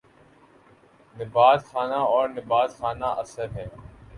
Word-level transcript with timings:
نبات 1.15 1.59
خانہ 1.69 1.99
اور 2.13 2.25
نبات 2.29 2.69
خانہ 2.77 3.09
اثر 3.21 3.47
ہیں 3.55 3.67